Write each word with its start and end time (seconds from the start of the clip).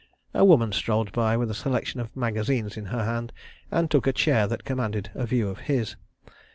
A 0.33 0.43
woman 0.43 0.71
strolled 0.71 1.11
by 1.11 1.37
with 1.37 1.51
a 1.51 1.53
selection 1.53 1.99
of 1.99 2.15
magazines 2.17 2.75
in 2.75 2.85
her 2.87 3.03
hand, 3.05 3.31
and 3.69 3.91
took 3.91 4.07
a 4.07 4.11
chair 4.13 4.47
that 4.47 4.65
commanded 4.65 5.11
a 5.13 5.27
view 5.27 5.47
of 5.47 5.59
his. 5.69 5.95